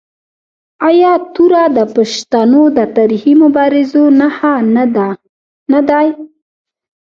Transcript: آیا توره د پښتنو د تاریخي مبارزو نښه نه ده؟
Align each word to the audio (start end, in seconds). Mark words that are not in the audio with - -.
آیا 0.89 1.11
توره 1.33 1.63
د 1.77 1.79
پښتنو 1.95 2.61
د 2.77 2.79
تاریخي 2.97 3.33
مبارزو 3.43 4.03
نښه 4.19 4.53
نه 5.71 5.79
ده؟ 5.95 6.01